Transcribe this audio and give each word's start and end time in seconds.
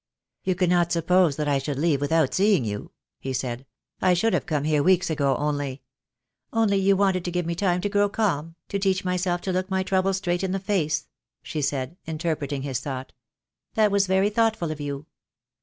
"You 0.43 0.55
could 0.55 0.71
not 0.71 0.91
suppose 0.91 1.35
that 1.35 1.47
I 1.47 1.59
should 1.59 1.77
leave 1.77 2.01
without 2.01 2.33
seeing 2.33 2.65
you," 2.65 2.89
he 3.19 3.33
said; 3.33 3.67
"I 4.01 4.15
should 4.15 4.33
have 4.33 4.47
come 4.47 4.63
here 4.63 4.81
weeks 4.81 5.11
ago, 5.11 5.35
only" 5.37 5.83
"Only 6.51 6.77
you 6.77 6.97
wanted 6.97 7.23
to 7.23 7.29
give 7.29 7.45
me 7.45 7.53
time 7.53 7.81
to 7.81 7.87
grow 7.87 8.09
calm, 8.09 8.55
to 8.69 8.79
teach 8.79 9.05
myself 9.05 9.41
to 9.41 9.51
look 9.53 9.69
my 9.69 9.83
trouble 9.83 10.13
straight 10.15 10.43
in 10.43 10.53
the 10.53 10.57
face," 10.59 11.05
she 11.43 11.61
said, 11.61 11.97
interpreting 12.07 12.63
his 12.63 12.79
thought. 12.79 13.13
"That 13.75 13.91
was 13.91 14.07
very 14.07 14.31
thoughtful 14.31 14.71
of 14.71 14.81
you. 14.81 15.05